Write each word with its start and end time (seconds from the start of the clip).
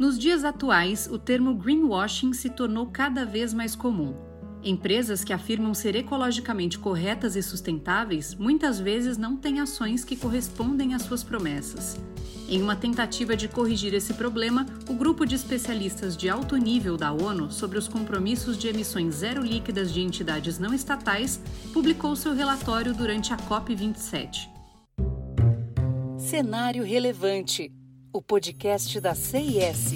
Nos 0.00 0.18
dias 0.18 0.44
atuais, 0.44 1.06
o 1.12 1.18
termo 1.18 1.54
greenwashing 1.54 2.32
se 2.32 2.48
tornou 2.48 2.86
cada 2.86 3.26
vez 3.26 3.52
mais 3.52 3.76
comum. 3.76 4.14
Empresas 4.64 5.22
que 5.22 5.30
afirmam 5.30 5.74
ser 5.74 5.94
ecologicamente 5.94 6.78
corretas 6.78 7.36
e 7.36 7.42
sustentáveis 7.42 8.34
muitas 8.34 8.80
vezes 8.80 9.18
não 9.18 9.36
têm 9.36 9.60
ações 9.60 10.02
que 10.02 10.16
correspondem 10.16 10.94
às 10.94 11.02
suas 11.02 11.22
promessas. 11.22 12.00
Em 12.48 12.62
uma 12.62 12.74
tentativa 12.74 13.36
de 13.36 13.46
corrigir 13.46 13.92
esse 13.92 14.14
problema, 14.14 14.64
o 14.88 14.94
grupo 14.94 15.26
de 15.26 15.34
especialistas 15.34 16.16
de 16.16 16.30
alto 16.30 16.56
nível 16.56 16.96
da 16.96 17.12
ONU 17.12 17.52
sobre 17.52 17.76
os 17.76 17.86
compromissos 17.86 18.56
de 18.56 18.68
emissões 18.68 19.16
zero 19.16 19.42
líquidas 19.42 19.92
de 19.92 20.00
entidades 20.00 20.58
não 20.58 20.72
estatais 20.72 21.42
publicou 21.74 22.16
seu 22.16 22.34
relatório 22.34 22.94
durante 22.94 23.34
a 23.34 23.36
COP27. 23.36 24.48
Cenário 26.16 26.84
Relevante 26.84 27.70
o 28.12 28.20
podcast 28.20 28.98
da 29.00 29.14
CIS. 29.14 29.94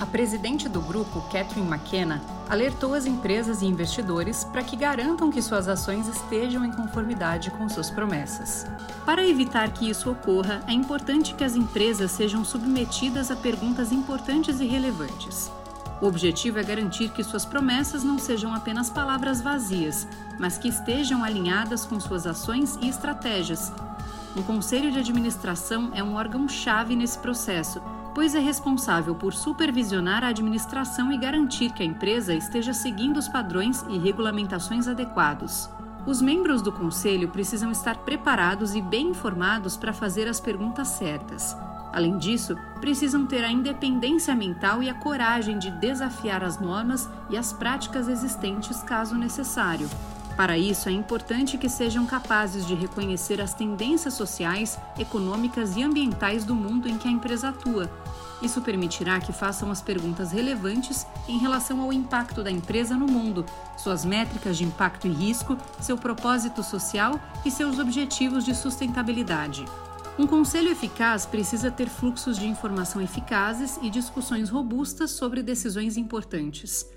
A 0.00 0.04
presidente 0.04 0.68
do 0.68 0.80
grupo, 0.80 1.20
Catherine 1.30 1.68
McKenna, 1.68 2.20
alertou 2.48 2.94
as 2.94 3.06
empresas 3.06 3.62
e 3.62 3.66
investidores 3.66 4.44
para 4.44 4.62
que 4.62 4.76
garantam 4.76 5.30
que 5.30 5.40
suas 5.40 5.68
ações 5.68 6.08
estejam 6.08 6.64
em 6.64 6.72
conformidade 6.72 7.50
com 7.52 7.68
suas 7.68 7.90
promessas. 7.90 8.66
Para 9.04 9.26
evitar 9.26 9.72
que 9.72 9.88
isso 9.88 10.10
ocorra, 10.10 10.62
é 10.66 10.72
importante 10.72 11.34
que 11.34 11.44
as 11.44 11.54
empresas 11.54 12.10
sejam 12.10 12.44
submetidas 12.44 13.30
a 13.30 13.36
perguntas 13.36 13.92
importantes 13.92 14.60
e 14.60 14.66
relevantes. 14.66 15.50
O 16.00 16.06
objetivo 16.06 16.58
é 16.58 16.62
garantir 16.62 17.10
que 17.10 17.24
suas 17.24 17.44
promessas 17.44 18.04
não 18.04 18.18
sejam 18.18 18.54
apenas 18.54 18.90
palavras 18.90 19.40
vazias, 19.40 20.06
mas 20.38 20.58
que 20.58 20.68
estejam 20.68 21.24
alinhadas 21.24 21.86
com 21.86 21.98
suas 21.98 22.26
ações 22.26 22.76
e 22.82 22.88
estratégias. 22.88 23.72
O 24.36 24.42
Conselho 24.42 24.92
de 24.92 24.98
Administração 24.98 25.90
é 25.94 26.02
um 26.02 26.14
órgão-chave 26.14 26.94
nesse 26.94 27.18
processo 27.18 27.80
pois 28.16 28.34
é 28.34 28.38
responsável 28.38 29.14
por 29.14 29.34
supervisionar 29.34 30.24
a 30.24 30.28
administração 30.28 31.12
e 31.12 31.18
garantir 31.18 31.70
que 31.74 31.82
a 31.82 31.86
empresa 31.86 32.32
esteja 32.32 32.72
seguindo 32.72 33.18
os 33.18 33.28
padrões 33.28 33.84
e 33.90 33.98
regulamentações 33.98 34.88
adequados. 34.88 35.68
Os 36.06 36.22
membros 36.22 36.62
do 36.62 36.72
conselho 36.72 37.28
precisam 37.28 37.70
estar 37.70 37.98
preparados 37.98 38.74
e 38.74 38.80
bem 38.80 39.08
informados 39.08 39.76
para 39.76 39.92
fazer 39.92 40.28
as 40.28 40.40
perguntas 40.40 40.88
certas. 40.88 41.54
Além 41.92 42.18
disso, 42.18 42.56
precisam 42.80 43.26
ter 43.26 43.44
a 43.44 43.50
independência 43.50 44.34
mental 44.34 44.82
e 44.82 44.90
a 44.90 44.94
coragem 44.94 45.58
de 45.58 45.70
desafiar 45.70 46.44
as 46.44 46.58
normas 46.58 47.08
e 47.30 47.36
as 47.36 47.52
práticas 47.52 48.08
existentes 48.08 48.82
caso 48.82 49.14
necessário. 49.14 49.88
Para 50.36 50.58
isso, 50.58 50.88
é 50.88 50.92
importante 50.92 51.56
que 51.56 51.68
sejam 51.68 52.04
capazes 52.04 52.66
de 52.66 52.74
reconhecer 52.74 53.40
as 53.40 53.54
tendências 53.54 54.14
sociais, 54.14 54.78
econômicas 54.98 55.76
e 55.76 55.82
ambientais 55.82 56.44
do 56.44 56.54
mundo 56.54 56.88
em 56.88 56.98
que 56.98 57.08
a 57.08 57.10
empresa 57.10 57.48
atua 57.48 57.90
isso 58.40 58.60
permitirá 58.60 59.18
que 59.18 59.32
façam 59.32 59.70
as 59.70 59.80
perguntas 59.80 60.30
relevantes 60.30 61.06
em 61.26 61.38
relação 61.38 61.80
ao 61.80 61.92
impacto 61.92 62.42
da 62.42 62.50
empresa 62.50 62.94
no 62.96 63.06
mundo, 63.06 63.46
suas 63.76 64.04
métricas 64.04 64.58
de 64.58 64.64
impacto 64.64 65.06
e 65.06 65.10
risco, 65.10 65.56
seu 65.80 65.96
propósito 65.96 66.62
social 66.62 67.18
e 67.44 67.50
seus 67.50 67.78
objetivos 67.78 68.44
de 68.44 68.54
sustentabilidade. 68.54 69.64
Um 70.18 70.26
conselho 70.26 70.70
eficaz 70.70 71.26
precisa 71.26 71.70
ter 71.70 71.90
fluxos 71.90 72.38
de 72.38 72.46
informação 72.46 73.02
eficazes 73.02 73.78
e 73.82 73.90
discussões 73.90 74.48
robustas 74.48 75.10
sobre 75.10 75.42
decisões 75.42 75.98
importantes. 75.98 76.90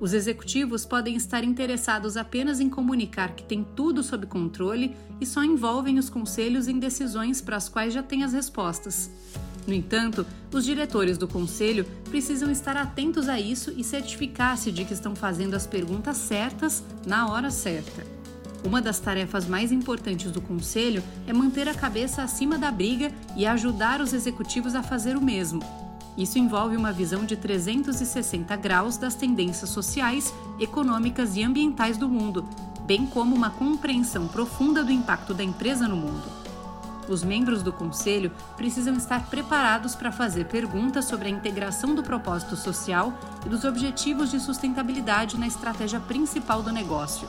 Os 0.00 0.14
executivos 0.14 0.86
podem 0.86 1.14
estar 1.14 1.44
interessados 1.44 2.16
apenas 2.16 2.60
em 2.60 2.70
comunicar 2.70 3.34
que 3.34 3.44
têm 3.44 3.62
tudo 3.62 4.02
sob 4.02 4.26
controle 4.26 4.96
e 5.20 5.26
só 5.26 5.44
envolvem 5.44 5.98
os 5.98 6.08
conselhos 6.08 6.66
em 6.66 6.78
decisões 6.78 7.42
para 7.42 7.56
as 7.56 7.68
quais 7.68 7.92
já 7.92 8.02
têm 8.02 8.24
as 8.24 8.32
respostas. 8.32 9.10
No 9.66 9.74
entanto, 9.74 10.26
os 10.50 10.64
diretores 10.64 11.18
do 11.18 11.28
conselho 11.28 11.84
precisam 12.08 12.50
estar 12.50 12.76
atentos 12.76 13.28
a 13.28 13.38
isso 13.38 13.70
e 13.76 13.84
certificar-se 13.84 14.72
de 14.72 14.86
que 14.86 14.94
estão 14.94 15.14
fazendo 15.14 15.54
as 15.54 15.66
perguntas 15.66 16.16
certas 16.16 16.82
na 17.06 17.30
hora 17.30 17.50
certa. 17.50 18.21
Uma 18.64 18.80
das 18.80 19.00
tarefas 19.00 19.46
mais 19.46 19.72
importantes 19.72 20.30
do 20.30 20.40
conselho 20.40 21.02
é 21.26 21.32
manter 21.32 21.68
a 21.68 21.74
cabeça 21.74 22.22
acima 22.22 22.56
da 22.56 22.70
briga 22.70 23.10
e 23.36 23.44
ajudar 23.44 24.00
os 24.00 24.12
executivos 24.12 24.74
a 24.74 24.82
fazer 24.82 25.16
o 25.16 25.20
mesmo. 25.20 25.60
Isso 26.16 26.38
envolve 26.38 26.76
uma 26.76 26.92
visão 26.92 27.24
de 27.24 27.36
360 27.36 28.54
graus 28.56 28.96
das 28.96 29.14
tendências 29.14 29.70
sociais, 29.70 30.32
econômicas 30.60 31.36
e 31.36 31.42
ambientais 31.42 31.96
do 31.96 32.08
mundo, 32.08 32.46
bem 32.86 33.06
como 33.06 33.34
uma 33.34 33.50
compreensão 33.50 34.28
profunda 34.28 34.84
do 34.84 34.92
impacto 34.92 35.34
da 35.34 35.42
empresa 35.42 35.88
no 35.88 35.96
mundo. 35.96 36.42
Os 37.08 37.24
membros 37.24 37.64
do 37.64 37.72
conselho 37.72 38.30
precisam 38.56 38.94
estar 38.94 39.26
preparados 39.28 39.96
para 39.96 40.12
fazer 40.12 40.44
perguntas 40.46 41.06
sobre 41.06 41.26
a 41.26 41.30
integração 41.30 41.96
do 41.96 42.02
propósito 42.02 42.54
social 42.56 43.12
e 43.44 43.48
dos 43.48 43.64
objetivos 43.64 44.30
de 44.30 44.38
sustentabilidade 44.38 45.38
na 45.38 45.48
estratégia 45.48 45.98
principal 45.98 46.62
do 46.62 46.70
negócio. 46.70 47.26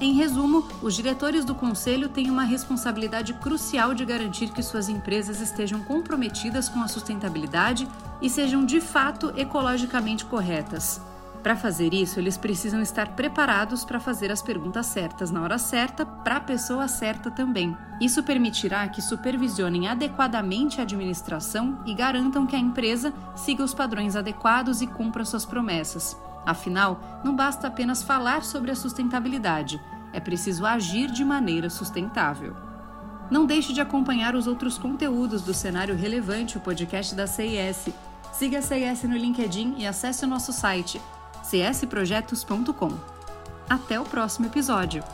Em 0.00 0.12
resumo, 0.12 0.64
os 0.80 0.94
diretores 0.94 1.44
do 1.44 1.56
conselho 1.56 2.08
têm 2.08 2.30
uma 2.30 2.44
responsabilidade 2.44 3.34
crucial 3.34 3.94
de 3.94 4.04
garantir 4.04 4.50
que 4.50 4.62
suas 4.62 4.88
empresas 4.88 5.40
estejam 5.40 5.80
comprometidas 5.80 6.68
com 6.68 6.80
a 6.80 6.86
sustentabilidade 6.86 7.88
e 8.22 8.30
sejam 8.30 8.64
de 8.64 8.80
fato 8.80 9.32
ecologicamente 9.36 10.24
corretas. 10.24 11.00
Para 11.42 11.56
fazer 11.56 11.92
isso, 11.92 12.20
eles 12.20 12.36
precisam 12.36 12.80
estar 12.80 13.08
preparados 13.16 13.84
para 13.84 13.98
fazer 13.98 14.30
as 14.30 14.40
perguntas 14.40 14.86
certas 14.86 15.32
na 15.32 15.42
hora 15.42 15.58
certa, 15.58 16.06
para 16.06 16.36
a 16.36 16.40
pessoa 16.40 16.86
certa 16.86 17.28
também. 17.28 17.76
Isso 18.00 18.22
permitirá 18.22 18.86
que 18.88 19.02
supervisionem 19.02 19.88
adequadamente 19.88 20.80
a 20.80 20.84
administração 20.84 21.78
e 21.84 21.92
garantam 21.92 22.46
que 22.46 22.54
a 22.54 22.58
empresa 22.58 23.12
siga 23.34 23.64
os 23.64 23.74
padrões 23.74 24.14
adequados 24.14 24.80
e 24.80 24.86
cumpra 24.86 25.24
suas 25.24 25.44
promessas. 25.44 26.16
Afinal, 26.46 27.20
não 27.24 27.34
basta 27.34 27.66
apenas 27.66 28.02
falar 28.02 28.42
sobre 28.42 28.70
a 28.70 28.76
sustentabilidade, 28.76 29.80
é 30.12 30.20
preciso 30.20 30.64
agir 30.64 31.10
de 31.10 31.24
maneira 31.24 31.68
sustentável. 31.68 32.56
Não 33.30 33.44
deixe 33.44 33.72
de 33.72 33.80
acompanhar 33.80 34.34
os 34.34 34.46
outros 34.46 34.78
conteúdos 34.78 35.42
do 35.42 35.52
Cenário 35.52 35.94
Relevante, 35.94 36.56
o 36.56 36.60
podcast 36.60 37.14
da 37.14 37.26
CIS. 37.26 37.90
Siga 38.32 38.58
a 38.58 38.62
CIS 38.62 39.02
no 39.02 39.16
LinkedIn 39.16 39.74
e 39.78 39.86
acesse 39.86 40.24
o 40.24 40.28
nosso 40.28 40.52
site 40.52 41.00
csprojetos.com. 41.42 42.92
Até 43.68 44.00
o 44.00 44.04
próximo 44.04 44.46
episódio! 44.46 45.04